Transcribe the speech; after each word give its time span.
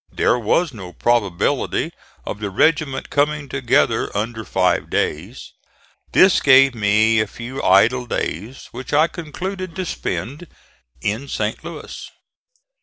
There 0.11 0.39
was 0.39 0.73
no 0.73 0.93
probability 0.93 1.91
of 2.25 2.39
the 2.39 2.49
regiment 2.49 3.11
coming 3.11 3.47
together 3.47 4.09
under 4.17 4.43
five 4.43 4.89
days. 4.89 5.53
This 6.11 6.41
gave 6.41 6.73
me 6.73 7.19
a 7.19 7.27
few 7.27 7.61
idle 7.61 8.07
days 8.07 8.67
which 8.71 8.93
I 8.93 9.05
concluded 9.05 9.75
to 9.75 9.85
spend 9.85 10.47
in 11.01 11.27
St. 11.27 11.63
Louis. 11.63 12.09